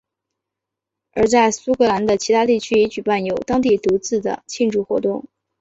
[1.11, 5.27] 而在苏格兰的其他地区也举办有当地独自的庆祝活动。